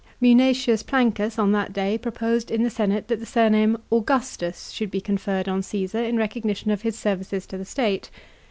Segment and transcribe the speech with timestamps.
[0.19, 4.99] Muuatius Plancus on that day proposed in the senate that the surname Augustus should be
[4.99, 8.09] conferred on Caesar in recog nition of his services to the state.